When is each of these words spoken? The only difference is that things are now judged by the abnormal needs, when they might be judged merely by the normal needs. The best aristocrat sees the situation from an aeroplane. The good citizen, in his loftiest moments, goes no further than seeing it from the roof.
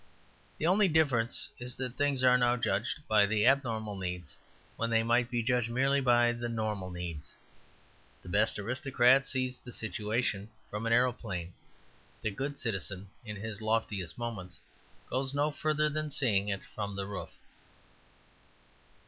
The 0.57 0.65
only 0.65 0.87
difference 0.87 1.49
is 1.59 1.75
that 1.75 1.95
things 1.95 2.23
are 2.23 2.35
now 2.35 2.55
judged 2.57 3.07
by 3.07 3.27
the 3.27 3.45
abnormal 3.45 3.95
needs, 3.95 4.35
when 4.75 4.89
they 4.89 5.03
might 5.03 5.29
be 5.29 5.43
judged 5.43 5.69
merely 5.69 6.01
by 6.01 6.31
the 6.31 6.49
normal 6.49 6.89
needs. 6.89 7.35
The 8.23 8.27
best 8.29 8.57
aristocrat 8.57 9.27
sees 9.27 9.59
the 9.59 9.71
situation 9.71 10.49
from 10.71 10.87
an 10.87 10.91
aeroplane. 10.91 11.53
The 12.23 12.31
good 12.31 12.57
citizen, 12.57 13.11
in 13.25 13.35
his 13.35 13.61
loftiest 13.61 14.17
moments, 14.17 14.59
goes 15.07 15.35
no 15.35 15.51
further 15.51 15.87
than 15.87 16.09
seeing 16.09 16.49
it 16.49 16.61
from 16.73 16.95
the 16.95 17.05
roof. 17.05 17.29